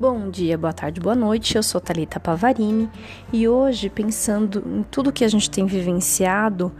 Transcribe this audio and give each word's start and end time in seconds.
Bom 0.00 0.30
dia, 0.30 0.56
boa 0.56 0.72
tarde, 0.72 0.98
boa 0.98 1.14
noite. 1.14 1.56
Eu 1.56 1.62
sou 1.62 1.78
Talita 1.78 2.18
Pavarini 2.18 2.88
e 3.30 3.46
hoje, 3.46 3.90
pensando 3.90 4.64
em 4.66 4.82
tudo 4.82 5.12
que 5.12 5.22
a 5.22 5.28
gente 5.28 5.50
tem 5.50 5.66
vivenciado, 5.66 6.72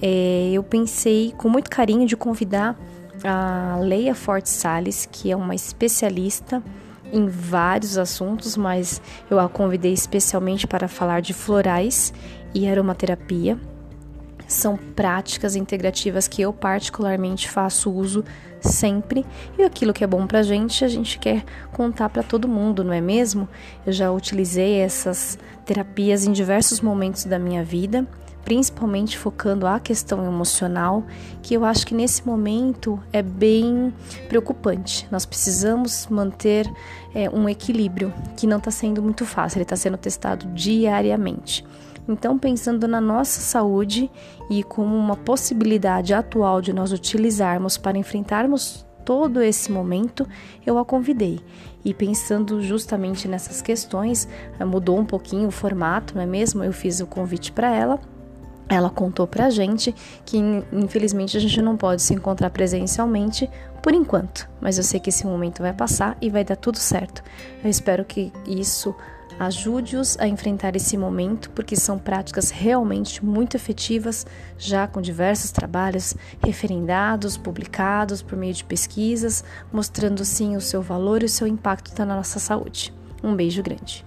é, 0.00 0.50
eu 0.54 0.62
pensei 0.62 1.34
com 1.36 1.50
muito 1.50 1.68
carinho 1.68 2.06
de 2.06 2.16
convidar 2.16 2.74
a 3.22 3.76
Leia 3.78 4.14
Forte 4.14 4.48
Sales, 4.48 5.04
que 5.04 5.30
é 5.30 5.36
uma 5.36 5.54
especialista 5.54 6.62
em 7.12 7.26
vários 7.28 7.98
assuntos, 7.98 8.56
mas 8.56 9.02
eu 9.30 9.38
a 9.38 9.50
convidei 9.50 9.92
especialmente 9.92 10.66
para 10.66 10.88
falar 10.88 11.20
de 11.20 11.34
florais 11.34 12.10
e 12.54 12.66
aromaterapia 12.66 13.58
são 14.52 14.76
práticas 14.76 15.56
integrativas 15.56 16.28
que 16.28 16.42
eu 16.42 16.52
particularmente 16.52 17.48
faço 17.48 17.90
uso 17.90 18.24
sempre 18.60 19.26
e 19.58 19.62
aquilo 19.62 19.92
que 19.92 20.04
é 20.04 20.06
bom 20.06 20.26
pra 20.26 20.42
gente 20.42 20.84
a 20.84 20.88
gente 20.88 21.18
quer 21.18 21.44
contar 21.72 22.08
para 22.08 22.22
todo 22.22 22.48
mundo, 22.48 22.84
não 22.84 22.92
é 22.92 23.00
mesmo? 23.00 23.48
Eu 23.84 23.92
já 23.92 24.10
utilizei 24.10 24.78
essas 24.78 25.38
terapias 25.64 26.24
em 26.24 26.32
diversos 26.32 26.80
momentos 26.80 27.24
da 27.24 27.38
minha 27.38 27.64
vida, 27.64 28.06
principalmente 28.44 29.18
focando 29.18 29.66
a 29.66 29.78
questão 29.78 30.24
emocional, 30.26 31.04
que 31.42 31.54
eu 31.54 31.64
acho 31.64 31.86
que 31.86 31.94
nesse 31.94 32.26
momento 32.26 33.00
é 33.12 33.22
bem 33.22 33.92
preocupante. 34.28 35.06
Nós 35.10 35.24
precisamos 35.24 36.06
manter 36.08 36.70
é, 37.14 37.28
um 37.30 37.48
equilíbrio 37.48 38.12
que 38.36 38.46
não 38.46 38.58
está 38.58 38.70
sendo 38.70 39.02
muito 39.02 39.24
fácil, 39.24 39.58
ele 39.58 39.64
está 39.64 39.76
sendo 39.76 39.96
testado 39.96 40.46
diariamente. 40.48 41.64
Então, 42.08 42.38
pensando 42.38 42.88
na 42.88 43.00
nossa 43.00 43.40
saúde 43.40 44.10
e 44.50 44.62
como 44.62 44.96
uma 44.96 45.16
possibilidade 45.16 46.12
atual 46.12 46.60
de 46.60 46.72
nós 46.72 46.92
utilizarmos 46.92 47.76
para 47.76 47.98
enfrentarmos 47.98 48.84
todo 49.04 49.40
esse 49.40 49.70
momento, 49.70 50.26
eu 50.66 50.78
a 50.78 50.84
convidei. 50.84 51.40
E 51.84 51.92
pensando 51.92 52.62
justamente 52.62 53.26
nessas 53.26 53.60
questões, 53.60 54.28
eh, 54.58 54.64
mudou 54.64 54.98
um 54.98 55.04
pouquinho 55.04 55.48
o 55.48 55.52
formato, 55.52 56.14
não 56.14 56.22
é 56.22 56.26
mesmo? 56.26 56.62
Eu 56.62 56.72
fiz 56.72 57.00
o 57.00 57.06
convite 57.06 57.52
para 57.52 57.74
ela. 57.74 58.00
Ela 58.68 58.88
contou 58.88 59.26
pra 59.26 59.50
gente 59.50 59.94
que 60.24 60.38
infelizmente 60.72 61.36
a 61.36 61.40
gente 61.40 61.60
não 61.60 61.76
pode 61.76 62.00
se 62.00 62.14
encontrar 62.14 62.48
presencialmente 62.50 63.50
por 63.82 63.92
enquanto, 63.92 64.48
mas 64.60 64.78
eu 64.78 64.84
sei 64.84 65.00
que 65.00 65.10
esse 65.10 65.26
momento 65.26 65.60
vai 65.60 65.72
passar 65.72 66.16
e 66.20 66.30
vai 66.30 66.44
dar 66.44 66.56
tudo 66.56 66.78
certo. 66.78 67.22
Eu 67.62 67.68
espero 67.68 68.04
que 68.04 68.32
isso 68.46 68.94
Ajude-os 69.42 70.16
a 70.20 70.28
enfrentar 70.28 70.76
esse 70.76 70.96
momento, 70.96 71.50
porque 71.50 71.74
são 71.74 71.98
práticas 71.98 72.50
realmente 72.50 73.24
muito 73.24 73.56
efetivas, 73.56 74.24
já 74.56 74.86
com 74.86 75.02
diversos 75.02 75.50
trabalhos 75.50 76.14
referendados, 76.40 77.36
publicados 77.36 78.22
por 78.22 78.38
meio 78.38 78.54
de 78.54 78.62
pesquisas, 78.62 79.42
mostrando 79.72 80.24
sim 80.24 80.54
o 80.54 80.60
seu 80.60 80.80
valor 80.80 81.22
e 81.22 81.26
o 81.26 81.28
seu 81.28 81.48
impacto 81.48 81.98
na 81.98 82.14
nossa 82.14 82.38
saúde. 82.38 82.94
Um 83.20 83.34
beijo 83.34 83.64
grande. 83.64 84.04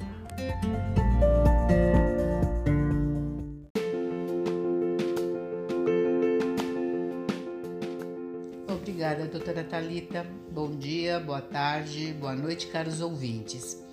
Obrigada, 8.70 9.26
doutora 9.26 9.66
Talita. 9.66 10.26
Bom 10.50 10.78
dia, 10.78 11.20
boa 11.20 11.42
tarde, 11.42 12.14
boa 12.14 12.34
noite, 12.38 12.68
caros 12.68 13.02
ouvintes. 13.02 13.84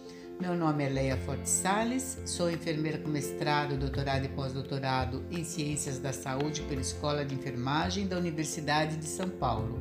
Meu 0.40 0.56
nome 0.56 0.84
é 0.84 0.88
Leia 0.88 1.16
Forte 1.16 1.48
Sales, 1.48 2.18
sou 2.24 2.50
enfermeira 2.50 2.98
com 2.98 3.08
mestrado, 3.08 3.76
doutorado 3.76 4.24
e 4.24 4.28
pós-doutorado 4.28 5.24
em 5.30 5.44
Ciências 5.44 5.98
da 5.98 6.12
Saúde 6.12 6.62
pela 6.62 6.80
Escola 6.80 7.24
de 7.24 7.34
Enfermagem 7.34 8.08
da 8.08 8.16
Universidade 8.16 8.96
de 8.96 9.06
São 9.06 9.28
Paulo, 9.28 9.78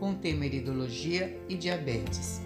com 0.00 0.14
tema 0.14 0.46
Iridologia 0.46 1.38
e 1.48 1.56
Diabetes. 1.56 2.40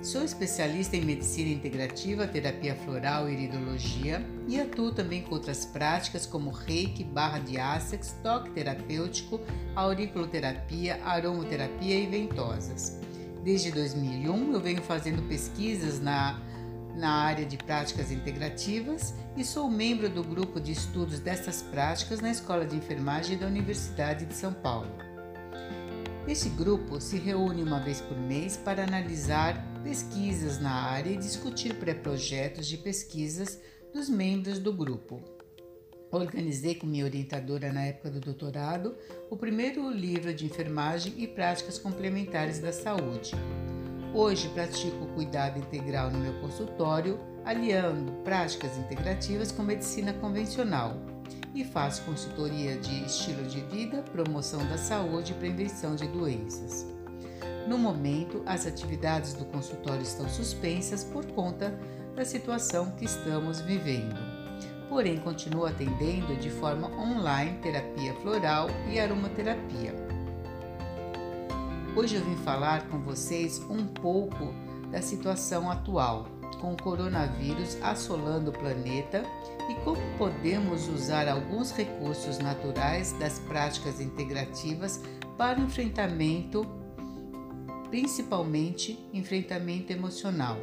Sou 0.00 0.24
especialista 0.24 0.96
em 0.96 1.04
medicina 1.04 1.50
integrativa, 1.50 2.26
terapia 2.26 2.74
floral 2.74 3.28
e 3.28 3.34
iridologia 3.34 4.20
e 4.48 4.60
atuo 4.60 4.92
também 4.92 5.22
com 5.22 5.34
outras 5.34 5.64
práticas 5.64 6.26
como 6.26 6.50
reiki, 6.50 7.04
barra 7.04 7.38
de 7.38 7.58
Assex, 7.58 8.16
toque 8.22 8.50
terapêutico, 8.50 9.40
auriculoterapia, 9.74 11.00
aromoterapia 11.04 11.98
e 11.98 12.06
ventosas. 12.06 13.00
Desde 13.42 13.72
2001 13.72 14.52
eu 14.52 14.60
venho 14.60 14.82
fazendo 14.82 15.26
pesquisas 15.28 15.98
na, 15.98 16.40
na 16.94 17.10
área 17.10 17.44
de 17.44 17.56
práticas 17.56 18.12
integrativas 18.12 19.14
e 19.36 19.44
sou 19.44 19.68
membro 19.68 20.08
do 20.08 20.22
grupo 20.22 20.60
de 20.60 20.70
estudos 20.70 21.18
dessas 21.18 21.60
práticas 21.60 22.20
na 22.20 22.30
Escola 22.30 22.64
de 22.64 22.76
Enfermagem 22.76 23.36
da 23.36 23.46
Universidade 23.46 24.26
de 24.26 24.34
São 24.34 24.52
Paulo. 24.52 24.90
Este 26.28 26.48
grupo 26.50 27.00
se 27.00 27.18
reúne 27.18 27.64
uma 27.64 27.80
vez 27.80 28.00
por 28.00 28.16
mês 28.16 28.56
para 28.56 28.84
analisar 28.84 29.60
pesquisas 29.82 30.60
na 30.60 30.70
área 30.70 31.10
e 31.10 31.16
discutir 31.16 31.74
pré-projetos 31.74 32.68
de 32.68 32.76
pesquisas 32.76 33.58
dos 33.92 34.08
membros 34.08 34.60
do 34.60 34.72
grupo. 34.72 35.20
Organizei 36.12 36.74
com 36.74 36.86
minha 36.86 37.06
orientadora 37.06 37.72
na 37.72 37.84
época 37.84 38.10
do 38.10 38.20
doutorado 38.20 38.94
o 39.30 39.36
primeiro 39.36 39.90
livro 39.90 40.34
de 40.34 40.44
enfermagem 40.44 41.14
e 41.16 41.26
práticas 41.26 41.78
complementares 41.78 42.58
da 42.58 42.70
saúde. 42.70 43.32
Hoje 44.12 44.46
pratico 44.50 45.06
o 45.06 45.14
cuidado 45.14 45.58
integral 45.58 46.10
no 46.10 46.18
meu 46.18 46.34
consultório, 46.34 47.18
aliando 47.46 48.12
práticas 48.24 48.76
integrativas 48.76 49.50
com 49.50 49.62
medicina 49.62 50.12
convencional 50.12 50.98
e 51.54 51.64
faço 51.64 52.02
consultoria 52.02 52.76
de 52.76 53.06
estilo 53.06 53.48
de 53.48 53.62
vida, 53.62 54.02
promoção 54.02 54.62
da 54.68 54.76
saúde 54.76 55.32
e 55.32 55.36
prevenção 55.36 55.96
de 55.96 56.06
doenças. 56.08 56.86
No 57.66 57.78
momento, 57.78 58.42
as 58.44 58.66
atividades 58.66 59.32
do 59.32 59.46
consultório 59.46 60.02
estão 60.02 60.28
suspensas 60.28 61.04
por 61.04 61.24
conta 61.32 61.70
da 62.14 62.24
situação 62.26 62.90
que 62.96 63.06
estamos 63.06 63.62
vivendo 63.62 64.31
porém 64.92 65.18
continua 65.18 65.70
atendendo 65.70 66.36
de 66.36 66.50
forma 66.50 66.86
online 67.00 67.58
terapia 67.62 68.12
floral 68.16 68.68
e 68.92 69.00
aromaterapia. 69.00 69.94
Hoje 71.96 72.16
eu 72.16 72.22
vim 72.22 72.36
falar 72.36 72.86
com 72.88 72.98
vocês 72.98 73.58
um 73.70 73.86
pouco 73.86 74.52
da 74.90 75.00
situação 75.00 75.70
atual, 75.70 76.28
com 76.60 76.74
o 76.74 76.76
coronavírus 76.76 77.78
assolando 77.80 78.50
o 78.50 78.52
planeta 78.52 79.24
e 79.70 79.74
como 79.82 79.98
podemos 80.18 80.86
usar 80.88 81.26
alguns 81.26 81.72
recursos 81.72 82.38
naturais 82.38 83.14
das 83.14 83.38
práticas 83.38 83.98
integrativas 83.98 85.00
para 85.38 85.58
enfrentamento, 85.58 86.66
principalmente 87.88 88.98
enfrentamento 89.10 89.90
emocional. 89.90 90.58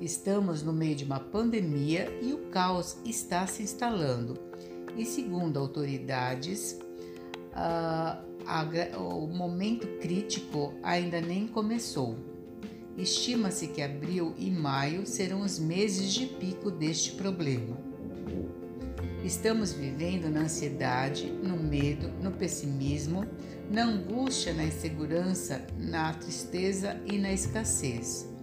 Estamos 0.00 0.62
no 0.62 0.72
meio 0.72 0.94
de 0.94 1.04
uma 1.04 1.18
pandemia 1.18 2.08
e 2.22 2.32
o 2.32 2.38
caos 2.50 2.96
está 3.04 3.46
se 3.46 3.64
instalando. 3.64 4.38
E 4.96 5.04
segundo 5.04 5.58
autoridades, 5.58 6.78
uh, 7.52 8.22
a, 8.46 8.66
o 8.96 9.26
momento 9.26 9.86
crítico 9.98 10.72
ainda 10.82 11.20
nem 11.20 11.48
começou. 11.48 12.16
Estima-se 12.96 13.68
que 13.68 13.82
abril 13.82 14.34
e 14.38 14.50
maio 14.50 15.04
serão 15.04 15.42
os 15.42 15.58
meses 15.58 16.12
de 16.14 16.26
pico 16.26 16.70
deste 16.70 17.12
problema. 17.12 17.76
Estamos 19.24 19.72
vivendo 19.72 20.30
na 20.30 20.42
ansiedade, 20.42 21.30
no 21.30 21.56
medo, 21.56 22.08
no 22.22 22.30
pessimismo, 22.30 23.26
na 23.70 23.84
angústia, 23.84 24.54
na 24.54 24.64
insegurança, 24.64 25.66
na 25.76 26.14
tristeza 26.14 27.00
e 27.04 27.18
na 27.18 27.32
escassez. 27.32 28.37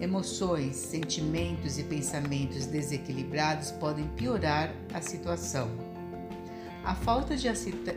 Emoções, 0.00 0.76
sentimentos 0.76 1.76
e 1.76 1.82
pensamentos 1.82 2.66
desequilibrados 2.66 3.72
podem 3.72 4.06
piorar 4.08 4.72
a 4.94 5.00
situação. 5.00 5.68
A 6.84 6.94
falta 6.94 7.36
de 7.36 7.48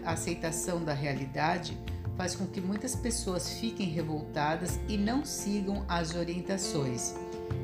aceitação 0.03 0.83
da 0.83 0.93
realidade 0.93 1.77
faz 2.17 2.35
com 2.35 2.47
que 2.47 2.59
muitas 2.59 2.95
pessoas 2.95 3.51
fiquem 3.53 3.87
revoltadas 3.87 4.79
e 4.87 4.97
não 4.97 5.23
sigam 5.23 5.85
as 5.87 6.15
orientações, 6.15 7.13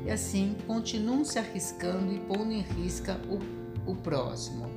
e 0.06 0.10
assim 0.10 0.56
continuam 0.66 1.24
se 1.24 1.38
arriscando 1.38 2.12
e 2.12 2.20
pondo 2.20 2.52
em 2.52 2.60
risco 2.60 3.10
o, 3.28 3.90
o 3.90 3.96
próximo. 3.96 4.70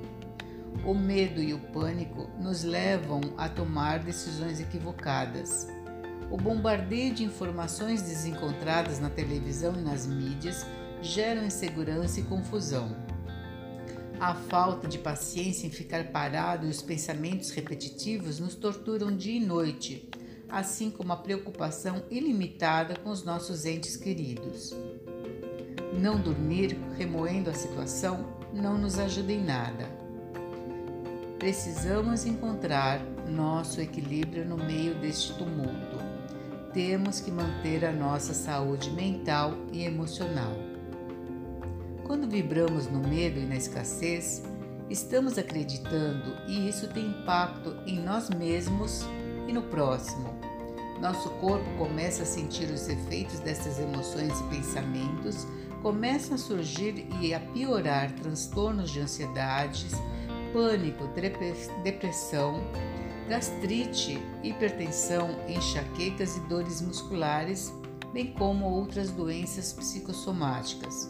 O 0.83 0.95
medo 0.95 1.41
e 1.41 1.53
o 1.53 1.59
pânico 1.59 2.27
nos 2.39 2.63
levam 2.63 3.21
a 3.37 3.47
tomar 3.47 3.99
decisões 3.99 4.59
equivocadas 4.59 5.67
o 6.31 6.37
bombardeio 6.37 7.13
de 7.13 7.25
informações 7.25 8.01
desencontradas 8.01 8.99
na 8.99 9.09
televisão 9.09 9.75
e 9.77 9.81
nas 9.81 10.07
mídias 10.07 10.65
geram 11.01 11.45
insegurança 11.45 12.21
e 12.21 12.23
confusão. 12.23 12.95
A 14.17 14.33
falta 14.33 14.87
de 14.87 14.97
paciência 14.97 15.67
em 15.67 15.69
ficar 15.69 16.05
parado 16.05 16.65
e 16.65 16.69
os 16.69 16.81
pensamentos 16.81 17.51
repetitivos 17.51 18.39
nos 18.39 18.55
torturam 18.55 19.13
dia 19.15 19.35
e 19.35 19.45
noite, 19.45 20.09
assim 20.47 20.89
como 20.89 21.11
a 21.11 21.17
preocupação 21.17 22.03
ilimitada 22.09 22.95
com 22.95 23.09
os 23.09 23.23
nossos 23.23 23.65
entes 23.65 23.97
queridos. 23.97 24.73
Não 25.99 26.21
dormir, 26.21 26.79
remoendo 26.97 27.49
a 27.49 27.53
situação, 27.53 28.25
não 28.53 28.77
nos 28.77 28.97
ajuda 28.97 29.33
em 29.33 29.43
nada. 29.43 29.85
Precisamos 31.37 32.25
encontrar 32.25 33.01
nosso 33.27 33.81
equilíbrio 33.81 34.45
no 34.45 34.55
meio 34.55 34.95
deste 34.95 35.33
tumulto 35.33 35.90
temos 36.73 37.19
que 37.19 37.31
manter 37.31 37.83
a 37.85 37.91
nossa 37.91 38.33
saúde 38.33 38.91
mental 38.91 39.53
e 39.71 39.83
emocional. 39.83 40.53
Quando 42.05 42.29
vibramos 42.29 42.87
no 42.87 42.99
medo 42.99 43.39
e 43.39 43.45
na 43.45 43.55
escassez, 43.55 44.43
estamos 44.89 45.37
acreditando 45.37 46.35
e 46.47 46.69
isso 46.69 46.87
tem 46.87 47.07
impacto 47.07 47.75
em 47.85 47.99
nós 47.99 48.29
mesmos 48.29 49.03
e 49.47 49.53
no 49.53 49.63
próximo. 49.63 50.33
Nosso 51.01 51.29
corpo 51.31 51.65
começa 51.77 52.23
a 52.23 52.25
sentir 52.25 52.69
os 52.69 52.87
efeitos 52.87 53.39
dessas 53.39 53.79
emoções 53.79 54.39
e 54.39 54.43
pensamentos, 54.55 55.47
começam 55.81 56.35
a 56.35 56.37
surgir 56.37 57.07
e 57.19 57.33
a 57.33 57.39
piorar 57.39 58.11
transtornos 58.11 58.91
de 58.91 58.99
ansiedades, 58.99 59.91
pânico, 60.53 61.09
depressão, 61.83 62.61
gastrite, 63.27 64.19
hipertensão, 64.43 65.29
enxaquecas 65.47 66.37
e 66.37 66.39
dores 66.41 66.81
musculares, 66.81 67.71
bem 68.13 68.33
como 68.33 68.65
outras 68.65 69.09
doenças 69.11 69.73
psicossomáticas. 69.73 71.09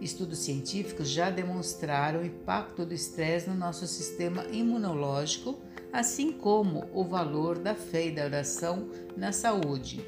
Estudos 0.00 0.40
científicos 0.40 1.08
já 1.08 1.30
demonstraram 1.30 2.20
o 2.20 2.26
impacto 2.26 2.84
do 2.84 2.92
estresse 2.92 3.48
no 3.48 3.54
nosso 3.54 3.86
sistema 3.86 4.44
imunológico, 4.52 5.58
assim 5.92 6.32
como 6.32 6.84
o 6.92 7.04
valor 7.04 7.58
da 7.58 7.74
fé 7.74 8.08
e 8.08 8.14
da 8.14 8.24
oração 8.24 8.88
na 9.16 9.32
saúde. 9.32 10.04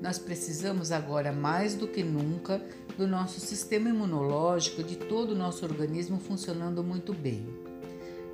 Nós 0.00 0.18
precisamos 0.18 0.92
agora 0.92 1.32
mais 1.32 1.74
do 1.74 1.88
que 1.88 2.02
nunca 2.02 2.62
do 2.96 3.06
nosso 3.06 3.40
sistema 3.40 3.88
imunológico, 3.88 4.82
de 4.82 4.96
todo 4.96 5.30
o 5.30 5.36
nosso 5.36 5.64
organismo 5.64 6.18
funcionando 6.20 6.84
muito 6.84 7.12
bem. 7.12 7.46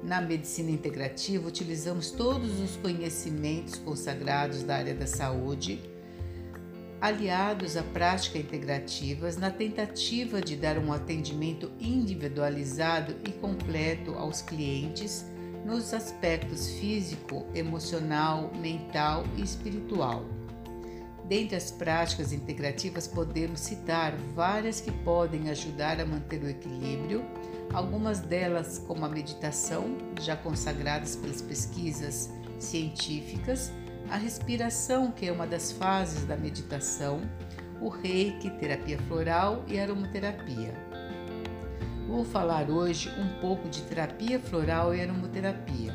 Na 0.02 0.20
medicina 0.20 0.70
integrativa, 0.70 1.46
utilizamos 1.46 2.10
todos 2.10 2.58
os 2.58 2.76
conhecimentos 2.76 3.76
consagrados 3.76 4.62
da 4.62 4.76
área 4.76 4.94
da 4.94 5.06
saúde 5.06 5.80
aliados 7.00 7.76
à 7.76 7.82
prática 7.82 8.38
integrativas 8.38 9.36
na 9.36 9.50
tentativa 9.50 10.40
de 10.40 10.54
dar 10.54 10.76
um 10.78 10.92
atendimento 10.92 11.72
individualizado 11.80 13.16
e 13.26 13.32
completo 13.32 14.12
aos 14.12 14.42
clientes 14.42 15.24
nos 15.64 15.94
aspectos 15.94 16.68
físico, 16.72 17.46
emocional, 17.54 18.52
mental 18.54 19.24
e 19.36 19.42
espiritual. 19.42 20.24
Dentre 21.30 21.54
as 21.54 21.70
práticas 21.70 22.32
integrativas, 22.32 23.06
podemos 23.06 23.60
citar 23.60 24.16
várias 24.34 24.80
que 24.80 24.90
podem 24.90 25.48
ajudar 25.48 26.00
a 26.00 26.04
manter 26.04 26.42
o 26.42 26.48
equilíbrio, 26.48 27.24
algumas 27.72 28.18
delas, 28.18 28.82
como 28.84 29.06
a 29.06 29.08
meditação, 29.08 29.96
já 30.20 30.36
consagradas 30.36 31.14
pelas 31.14 31.40
pesquisas 31.40 32.28
científicas, 32.58 33.70
a 34.10 34.16
respiração, 34.16 35.12
que 35.12 35.28
é 35.28 35.30
uma 35.30 35.46
das 35.46 35.70
fases 35.70 36.24
da 36.24 36.36
meditação, 36.36 37.20
o 37.80 37.88
reiki, 37.88 38.50
terapia 38.50 38.98
floral 39.06 39.64
e 39.68 39.78
aromaterapia. 39.78 40.74
Vou 42.08 42.24
falar 42.24 42.68
hoje 42.68 43.08
um 43.08 43.40
pouco 43.40 43.68
de 43.68 43.82
terapia 43.82 44.40
floral 44.40 44.92
e 44.92 45.00
aromaterapia. 45.00 45.94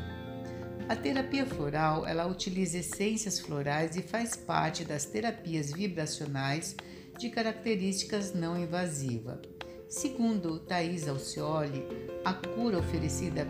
A 0.88 0.94
terapia 0.94 1.44
floral, 1.44 2.06
ela 2.06 2.28
utiliza 2.28 2.78
essências 2.78 3.40
florais 3.40 3.96
e 3.96 4.02
faz 4.02 4.36
parte 4.36 4.84
das 4.84 5.04
terapias 5.04 5.72
vibracionais 5.72 6.76
de 7.18 7.28
características 7.28 8.32
não 8.32 8.56
invasiva. 8.56 9.42
Segundo 9.88 10.60
Thais 10.60 11.08
Alcioli, 11.08 11.84
a 12.24 12.32
cura 12.32 12.78
oferecida 12.78 13.48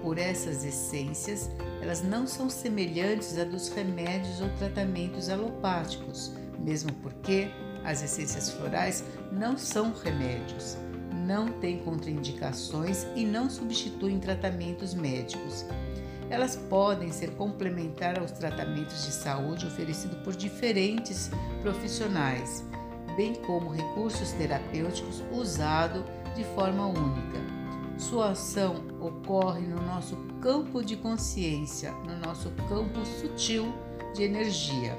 por 0.00 0.16
essas 0.16 0.64
essências, 0.64 1.50
elas 1.82 2.02
não 2.02 2.24
são 2.24 2.48
semelhantes 2.48 3.36
a 3.36 3.42
dos 3.42 3.68
remédios 3.68 4.40
ou 4.40 4.48
tratamentos 4.50 5.28
alopáticos, 5.28 6.32
mesmo 6.56 6.92
porque 7.02 7.48
as 7.84 8.00
essências 8.00 8.50
florais 8.50 9.02
não 9.32 9.58
são 9.58 9.92
remédios, 9.92 10.76
não 11.26 11.48
têm 11.60 11.78
contraindicações 11.78 13.04
e 13.16 13.24
não 13.24 13.50
substituem 13.50 14.20
tratamentos 14.20 14.94
médicos. 14.94 15.64
Elas 16.28 16.56
podem 16.56 17.12
ser 17.12 17.30
complementar 17.32 18.18
aos 18.18 18.32
tratamentos 18.32 19.04
de 19.04 19.12
saúde 19.12 19.66
oferecidos 19.66 20.18
por 20.18 20.34
diferentes 20.34 21.30
profissionais, 21.62 22.64
bem 23.16 23.34
como 23.46 23.70
recursos 23.70 24.32
terapêuticos 24.32 25.22
usados 25.32 26.02
de 26.34 26.44
forma 26.54 26.86
única. 26.86 27.38
Sua 27.96 28.30
ação 28.30 28.84
ocorre 29.00 29.66
no 29.66 29.80
nosso 29.80 30.16
campo 30.42 30.84
de 30.84 30.96
consciência, 30.96 31.92
no 31.92 32.18
nosso 32.18 32.50
campo 32.68 33.04
sutil 33.06 33.72
de 34.14 34.24
energia. 34.24 34.98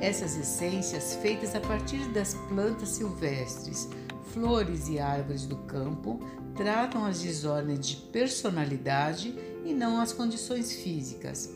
Essas 0.00 0.36
essências, 0.36 1.14
feitas 1.16 1.54
a 1.54 1.60
partir 1.60 2.08
das 2.08 2.34
plantas 2.48 2.90
silvestres, 2.90 3.88
flores 4.32 4.88
e 4.88 4.98
árvores 4.98 5.46
do 5.46 5.56
campo, 5.58 6.20
tratam 6.56 7.04
as 7.04 7.20
desordens 7.20 7.86
de 7.86 7.96
personalidade 7.96 9.34
e 9.68 9.74
não 9.74 10.00
as 10.00 10.12
condições 10.12 10.72
físicas. 10.72 11.50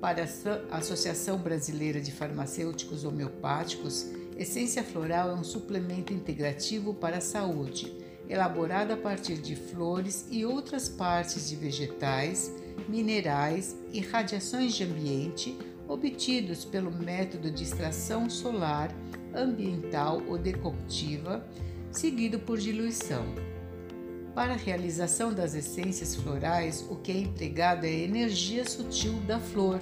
Para 0.00 0.26
a 0.70 0.78
Associação 0.78 1.38
Brasileira 1.38 2.00
de 2.00 2.10
Farmacêuticos 2.10 3.04
Homeopáticos, 3.04 4.06
essência 4.36 4.82
floral 4.82 5.30
é 5.30 5.34
um 5.34 5.44
suplemento 5.44 6.14
integrativo 6.14 6.94
para 6.94 7.18
a 7.18 7.20
saúde 7.20 8.00
elaborado 8.30 8.92
a 8.92 8.96
partir 8.96 9.38
de 9.38 9.56
flores 9.56 10.24
e 10.30 10.46
outras 10.46 10.88
partes 10.88 11.48
de 11.48 11.56
vegetais, 11.56 12.52
minerais 12.88 13.76
e 13.92 14.00
radiações 14.00 14.74
de 14.74 14.84
ambiente 14.84 15.58
obtidos 15.88 16.64
pelo 16.64 16.92
método 16.92 17.50
de 17.50 17.64
extração 17.64 18.30
solar, 18.30 18.94
ambiental 19.34 20.22
ou 20.28 20.38
decoctiva, 20.38 21.44
seguido 21.90 22.38
por 22.38 22.56
diluição. 22.56 23.49
Para 24.34 24.52
a 24.52 24.56
realização 24.56 25.34
das 25.34 25.54
essências 25.54 26.14
florais, 26.14 26.86
o 26.88 26.96
que 26.96 27.10
é 27.10 27.18
empregado 27.18 27.84
é 27.84 27.88
a 27.88 27.92
energia 27.92 28.64
sutil 28.64 29.14
da 29.26 29.40
flor 29.40 29.80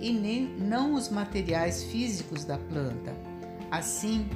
e 0.00 0.12
nem, 0.12 0.46
não 0.58 0.94
os 0.94 1.08
materiais 1.08 1.84
físicos 1.84 2.44
da 2.44 2.58
planta. 2.58 3.14
Assim, 3.70 4.28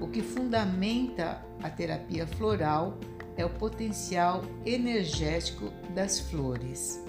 o 0.00 0.08
que 0.08 0.20
fundamenta 0.20 1.40
a 1.62 1.70
terapia 1.70 2.26
floral 2.26 2.98
é 3.36 3.44
o 3.44 3.50
potencial 3.50 4.42
energético 4.66 5.70
das 5.94 6.18
flores. 6.18 7.02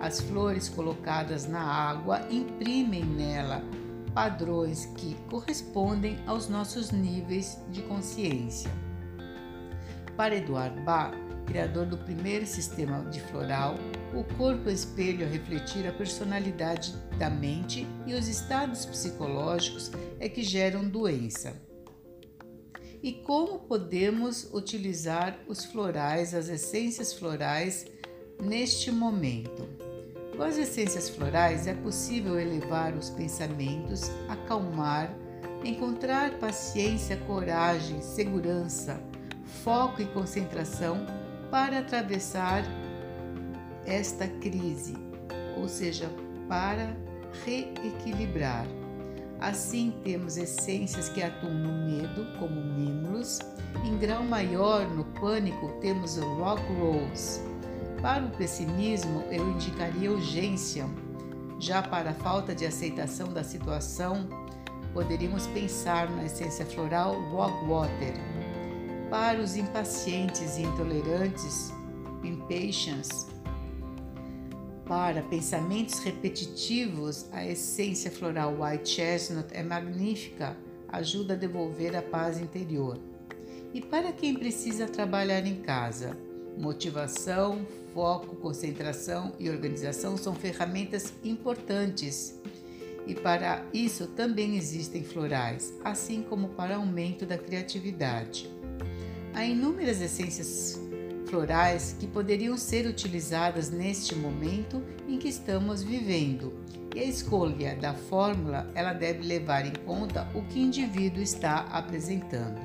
As 0.00 0.20
flores 0.20 0.68
colocadas 0.68 1.46
na 1.46 1.62
água 1.62 2.20
imprimem 2.30 3.04
nela 3.04 3.62
padrões 4.12 4.86
que 4.96 5.14
correspondem 5.30 6.18
aos 6.26 6.48
nossos 6.48 6.90
níveis 6.90 7.58
de 7.70 7.82
consciência. 7.82 8.70
Para 10.16 10.36
Eduard 10.36 10.80
Bach, 10.80 11.14
criador 11.48 11.86
do 11.86 11.96
primeiro 11.96 12.46
sistema 12.46 13.02
de 13.10 13.20
floral, 13.22 13.74
o 14.14 14.22
corpo 14.36 14.68
é 14.68 14.72
espelho 14.72 15.26
a 15.26 15.28
refletir 15.28 15.86
a 15.86 15.92
personalidade 15.92 16.94
da 17.18 17.30
mente 17.30 17.86
e 18.06 18.14
os 18.14 18.28
estados 18.28 18.84
psicológicos 18.84 19.90
é 20.20 20.28
que 20.28 20.42
geram 20.42 20.88
doença 20.88 21.68
e 23.02 23.12
como 23.12 23.60
podemos 23.60 24.48
utilizar 24.52 25.38
os 25.46 25.64
florais, 25.64 26.34
as 26.34 26.48
essências 26.48 27.12
florais 27.12 27.86
neste 28.42 28.90
momento. 28.90 29.68
Com 30.36 30.42
as 30.42 30.56
essências 30.56 31.08
florais 31.08 31.66
é 31.66 31.74
possível 31.74 32.38
elevar 32.38 32.94
os 32.94 33.10
pensamentos, 33.10 34.10
acalmar, 34.28 35.12
encontrar 35.64 36.38
paciência, 36.38 37.16
coragem, 37.16 38.00
segurança, 38.00 39.00
foco 39.64 40.00
e 40.02 40.06
concentração 40.06 41.04
para 41.50 41.78
atravessar 41.78 42.62
esta 43.86 44.26
crise, 44.26 44.94
ou 45.56 45.68
seja, 45.68 46.10
para 46.48 46.96
reequilibrar. 47.44 48.66
Assim, 49.40 49.94
temos 50.02 50.36
essências 50.36 51.08
que 51.08 51.22
atuam 51.22 51.54
no 51.54 51.86
medo, 51.86 52.26
como 52.38 52.60
mímulos. 52.60 53.38
Em 53.84 53.96
grau 53.96 54.24
maior, 54.24 54.86
no 54.88 55.04
pânico, 55.20 55.68
temos 55.80 56.18
o 56.18 56.34
rock 56.34 56.62
rose. 56.74 57.40
Para 58.02 58.24
o 58.24 58.30
pessimismo, 58.30 59.22
eu 59.30 59.48
indicaria 59.50 60.16
gentium. 60.20 60.90
Já 61.60 61.82
para 61.82 62.10
a 62.10 62.14
falta 62.14 62.54
de 62.54 62.66
aceitação 62.66 63.32
da 63.32 63.44
situação, 63.44 64.28
poderíamos 64.92 65.46
pensar 65.48 66.10
na 66.10 66.24
essência 66.24 66.66
floral 66.66 67.20
rock 67.30 67.64
water. 67.66 68.14
Para 69.10 69.40
os 69.40 69.56
impacientes 69.56 70.58
e 70.58 70.62
intolerantes, 70.62 71.72
impatience, 72.22 73.26
para 74.86 75.22
pensamentos 75.22 75.98
repetitivos, 76.00 77.24
a 77.32 77.46
essência 77.46 78.10
floral 78.10 78.54
White 78.60 78.90
Chestnut 78.90 79.48
é 79.52 79.62
magnífica, 79.62 80.54
ajuda 80.88 81.32
a 81.32 81.36
devolver 81.36 81.96
a 81.96 82.02
paz 82.02 82.38
interior. 82.38 82.98
E 83.72 83.80
para 83.80 84.12
quem 84.12 84.34
precisa 84.34 84.86
trabalhar 84.86 85.46
em 85.46 85.56
casa, 85.62 86.14
motivação, 86.58 87.66
foco, 87.94 88.36
concentração 88.36 89.32
e 89.38 89.48
organização 89.48 90.18
são 90.18 90.34
ferramentas 90.34 91.14
importantes. 91.24 92.38
e 93.06 93.14
para 93.14 93.64
isso 93.72 94.06
também 94.08 94.58
existem 94.58 95.02
florais, 95.02 95.72
assim 95.82 96.20
como 96.20 96.50
para 96.50 96.76
aumento 96.76 97.24
da 97.24 97.38
criatividade. 97.38 98.57
Há 99.38 99.44
inúmeras 99.44 100.00
essências 100.00 100.76
florais 101.28 101.94
que 101.96 102.08
poderiam 102.08 102.58
ser 102.58 102.88
utilizadas 102.88 103.70
neste 103.70 104.12
momento 104.16 104.82
em 105.06 105.16
que 105.16 105.28
estamos 105.28 105.80
vivendo. 105.80 106.52
E 106.92 106.98
a 106.98 107.04
escolha 107.04 107.76
da 107.76 107.94
fórmula, 107.94 108.68
ela 108.74 108.92
deve 108.92 109.24
levar 109.24 109.64
em 109.64 109.72
conta 109.86 110.28
o 110.34 110.42
que 110.42 110.58
o 110.58 110.62
indivíduo 110.62 111.22
está 111.22 111.60
apresentando. 111.70 112.60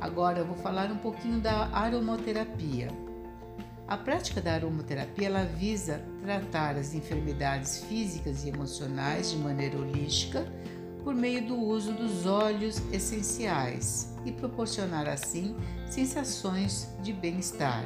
Agora 0.00 0.38
eu 0.38 0.46
vou 0.46 0.56
falar 0.56 0.90
um 0.90 0.96
pouquinho 0.96 1.40
da 1.40 1.66
aromaterapia. 1.66 2.88
A 3.86 3.98
prática 3.98 4.40
da 4.40 4.54
aromaterapia 4.54 5.26
ela 5.26 5.44
visa 5.44 6.02
tratar 6.22 6.76
as 6.76 6.94
enfermidades 6.94 7.84
físicas 7.84 8.44
e 8.44 8.48
emocionais 8.48 9.32
de 9.32 9.36
maneira 9.36 9.76
holística 9.76 10.50
por 11.02 11.14
meio 11.14 11.46
do 11.46 11.56
uso 11.56 11.92
dos 11.92 12.26
óleos 12.26 12.80
essenciais 12.92 14.14
e 14.24 14.32
proporcionar 14.32 15.08
assim 15.08 15.56
sensações 15.90 16.88
de 17.02 17.12
bem-estar. 17.12 17.84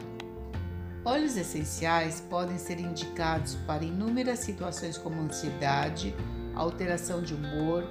Óleos 1.04 1.36
essenciais 1.36 2.20
podem 2.20 2.58
ser 2.58 2.80
indicados 2.80 3.54
para 3.66 3.84
inúmeras 3.84 4.40
situações 4.40 4.98
como 4.98 5.20
ansiedade, 5.20 6.14
alteração 6.54 7.22
de 7.22 7.32
humor, 7.32 7.84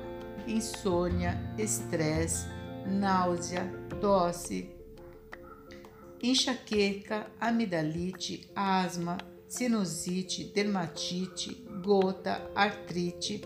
insônia, 0.46 1.40
estresse, 1.58 2.46
náusea, 2.86 3.64
tosse, 4.02 4.70
enxaqueca, 6.22 7.28
amidalite, 7.40 8.50
asma, 8.56 9.18
sinusite, 9.48 10.44
dermatite, 10.44 11.66
gota, 11.84 12.42
artrite. 12.54 13.42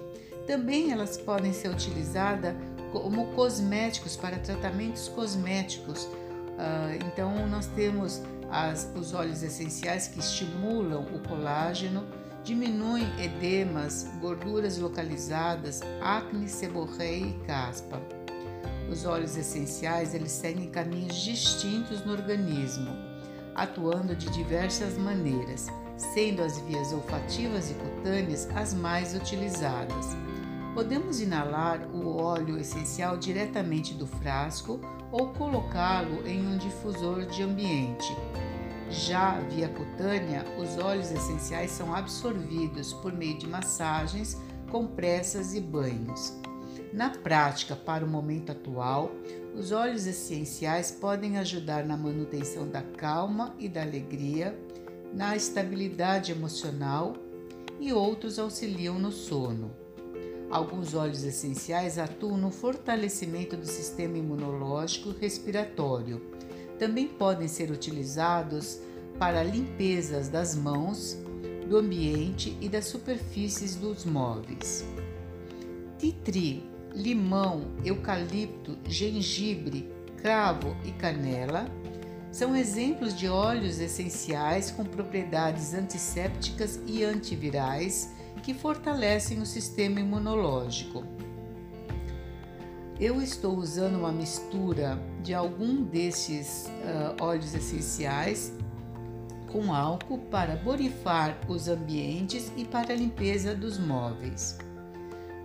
Também 0.49 0.91
elas 0.91 1.15
podem 1.15 1.53
ser 1.53 1.69
utilizadas 1.69 2.55
como 2.91 3.27
cosméticos 3.35 4.15
para 4.15 4.39
tratamentos 4.39 5.07
cosméticos. 5.07 6.05
Uh, 6.05 7.05
então, 7.05 7.45
nós 7.45 7.67
temos 7.67 8.23
as, 8.49 8.91
os 8.95 9.13
óleos 9.13 9.43
essenciais 9.43 10.07
que 10.07 10.17
estimulam 10.17 11.05
o 11.13 11.19
colágeno, 11.19 12.03
diminuem 12.43 13.05
edemas, 13.23 14.09
gorduras 14.19 14.79
localizadas, 14.79 15.81
acne, 16.01 16.49
seborreia 16.49 17.27
e 17.27 17.33
caspa. 17.45 18.01
Os 18.91 19.05
óleos 19.05 19.37
essenciais 19.37 20.15
eles 20.15 20.31
seguem 20.31 20.71
caminhos 20.71 21.15
distintos 21.17 22.03
no 22.03 22.11
organismo, 22.11 22.89
atuando 23.53 24.15
de 24.15 24.27
diversas 24.31 24.97
maneiras, 24.97 25.67
sendo 25.95 26.41
as 26.41 26.57
vias 26.61 26.91
olfativas 26.91 27.69
e 27.69 27.75
cutâneas 27.75 28.49
as 28.55 28.73
mais 28.73 29.13
utilizadas. 29.13 30.17
Podemos 30.79 31.19
inalar 31.19 31.89
o 31.93 32.15
óleo 32.15 32.57
essencial 32.57 33.17
diretamente 33.17 33.93
do 33.93 34.07
frasco 34.07 34.79
ou 35.11 35.33
colocá-lo 35.33 36.25
em 36.25 36.47
um 36.47 36.57
difusor 36.57 37.25
de 37.25 37.43
ambiente. 37.43 38.15
Já 38.89 39.41
via 39.41 39.67
cutânea, 39.67 40.45
os 40.57 40.77
óleos 40.77 41.11
essenciais 41.11 41.71
são 41.71 41.93
absorvidos 41.93 42.93
por 42.93 43.11
meio 43.11 43.37
de 43.37 43.45
massagens, 43.45 44.37
compressas 44.71 45.53
e 45.53 45.59
banhos. 45.59 46.33
Na 46.93 47.09
prática, 47.09 47.75
para 47.75 48.05
o 48.05 48.09
momento 48.09 48.53
atual, 48.53 49.11
os 49.53 49.73
óleos 49.73 50.07
essenciais 50.07 50.91
podem 50.91 51.37
ajudar 51.39 51.83
na 51.83 51.97
manutenção 51.97 52.65
da 52.69 52.83
calma 52.83 53.53
e 53.59 53.67
da 53.67 53.81
alegria, 53.81 54.57
na 55.13 55.35
estabilidade 55.35 56.31
emocional 56.31 57.17
e 57.81 57.91
outros 57.91 58.39
auxiliam 58.39 58.97
no 58.97 59.11
sono. 59.11 59.78
Alguns 60.49 60.95
óleos 60.95 61.23
essenciais 61.23 61.97
atuam 61.97 62.37
no 62.37 62.49
fortalecimento 62.49 63.55
do 63.55 63.65
sistema 63.65 64.17
imunológico 64.17 65.11
respiratório. 65.11 66.21
Também 66.79 67.07
podem 67.07 67.47
ser 67.47 67.69
utilizados 67.69 68.79
para 69.19 69.43
limpezas 69.43 70.27
das 70.29 70.55
mãos, 70.55 71.17
do 71.67 71.77
ambiente 71.77 72.57
e 72.59 72.67
das 72.67 72.85
superfícies 72.85 73.75
dos 73.75 74.05
móveis. 74.05 74.83
Titri 75.99 76.63
limão, 76.95 77.65
eucalipto, 77.85 78.75
gengibre, 78.85 79.87
cravo 80.17 80.75
e 80.83 80.91
canela 80.91 81.69
são 82.31 82.55
exemplos 82.55 83.15
de 83.15 83.27
óleos 83.27 83.79
essenciais 83.79 84.71
com 84.71 84.83
propriedades 84.83 85.73
antissépticas 85.73 86.79
e 86.85 87.03
antivirais 87.03 88.11
que 88.39 88.53
fortalecem 88.53 89.41
o 89.41 89.45
sistema 89.45 89.99
imunológico. 89.99 91.03
Eu 92.99 93.21
estou 93.21 93.55
usando 93.55 93.95
uma 93.95 94.11
mistura 94.11 94.99
de 95.23 95.33
algum 95.33 95.83
desses 95.83 96.69
uh, 96.83 97.23
óleos 97.23 97.53
essenciais 97.53 98.53
com 99.51 99.73
álcool 99.73 100.19
para 100.29 100.55
borrifar 100.55 101.37
os 101.47 101.67
ambientes 101.67 102.51
e 102.55 102.65
para 102.65 102.93
a 102.93 102.95
limpeza 102.95 103.55
dos 103.55 103.77
móveis. 103.77 104.57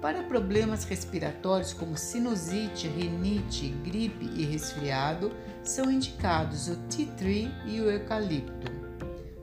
Para 0.01 0.23
problemas 0.23 0.85
respiratórios 0.85 1.73
como 1.73 1.97
sinusite, 1.97 2.89
rinite, 2.89 3.71
gripe 3.85 4.27
e 4.35 4.45
resfriado, 4.45 5.33
são 5.63 5.91
indicados 5.91 6.69
o 6.69 6.77
tea 6.89 7.07
tree 7.17 7.51
e 7.65 7.81
o 7.81 7.91
eucalipto. 7.91 8.84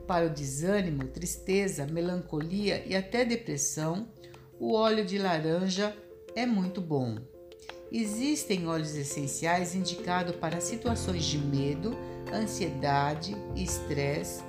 Para 0.06 0.26
o 0.26 0.30
desânimo, 0.30 1.04
tristeza, 1.04 1.86
melancolia 1.86 2.82
e 2.86 2.94
até 2.94 3.24
depressão, 3.24 4.08
o 4.58 4.74
óleo 4.74 5.04
de 5.04 5.18
laranja 5.18 5.96
é 6.34 6.44
muito 6.44 6.80
bom. 6.80 7.18
Existem 7.90 8.66
óleos 8.66 8.94
essenciais 8.94 9.74
indicados 9.74 10.34
para 10.36 10.60
situações 10.60 11.24
de 11.24 11.38
medo, 11.38 11.96
ansiedade 12.32 13.36
estresse, 13.54 14.42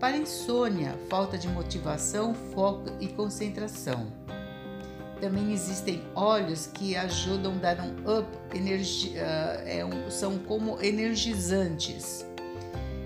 para 0.00 0.16
insônia, 0.16 0.98
falta 1.08 1.36
de 1.36 1.48
motivação, 1.48 2.34
foco 2.34 2.90
e 3.00 3.08
concentração. 3.08 4.12
Também 5.20 5.52
existem 5.52 6.02
óleos 6.14 6.66
que 6.66 6.96
ajudam 6.96 7.54
a 7.54 7.56
dar 7.56 7.80
um 7.80 8.18
up, 8.18 8.28
uh, 8.28 9.18
é 9.66 10.10
são 10.10 10.38
como 10.38 10.80
energizantes 10.80 12.27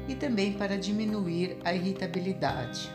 e 0.09 0.15
também 0.15 0.53
para 0.53 0.79
diminuir 0.79 1.59
a 1.65 1.75
irritabilidade. 1.75 2.91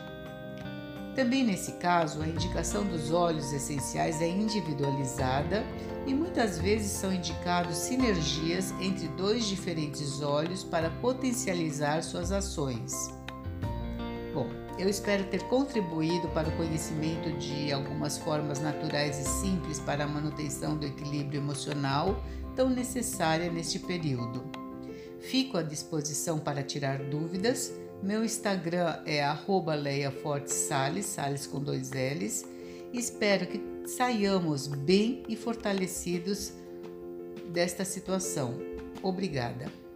Também 1.14 1.42
nesse 1.42 1.72
caso, 1.72 2.22
a 2.22 2.28
indicação 2.28 2.84
dos 2.84 3.10
óleos 3.10 3.52
essenciais 3.52 4.22
é 4.22 4.28
individualizada 4.28 5.64
e 6.06 6.14
muitas 6.14 6.58
vezes 6.58 6.92
são 6.92 7.12
indicados 7.12 7.76
sinergias 7.76 8.72
entre 8.80 9.08
dois 9.08 9.44
diferentes 9.46 10.22
óleos 10.22 10.62
para 10.62 10.90
potencializar 10.90 12.04
suas 12.04 12.30
ações. 12.30 13.12
Bom, 14.32 14.46
eu 14.78 14.88
espero 14.88 15.24
ter 15.24 15.42
contribuído 15.48 16.28
para 16.28 16.48
o 16.48 16.56
conhecimento 16.56 17.36
de 17.36 17.72
algumas 17.72 18.16
formas 18.16 18.60
naturais 18.60 19.18
e 19.18 19.24
simples 19.24 19.80
para 19.80 20.04
a 20.04 20.06
manutenção 20.06 20.76
do 20.76 20.86
equilíbrio 20.86 21.40
emocional 21.40 22.22
tão 22.54 22.70
necessária 22.70 23.50
neste 23.50 23.80
período. 23.80 24.67
Fico 25.20 25.56
à 25.56 25.62
disposição 25.62 26.38
para 26.38 26.62
tirar 26.62 26.98
dúvidas. 27.04 27.72
Meu 28.02 28.24
Instagram 28.24 29.02
é 29.04 29.22
@leiafortesales, 29.82 31.06
Sales 31.06 31.46
com 31.46 31.60
dois 31.60 31.90
L's. 31.90 32.44
Espero 32.92 33.46
que 33.46 33.60
saiamos 33.86 34.66
bem 34.66 35.24
e 35.28 35.36
fortalecidos 35.36 36.52
desta 37.52 37.84
situação. 37.84 38.54
Obrigada. 39.02 39.87